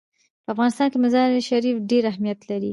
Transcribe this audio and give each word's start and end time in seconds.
په 0.43 0.49
افغانستان 0.53 0.87
کې 0.91 0.97
مزارشریف 1.05 1.77
ډېر 1.91 2.03
اهمیت 2.11 2.39
لري. 2.49 2.69